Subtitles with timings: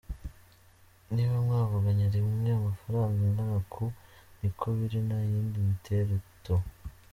[1.13, 3.85] Niba mwavuganye rimwe amafaranga angana uku,
[4.39, 6.53] niko biri nta yindi mitereto.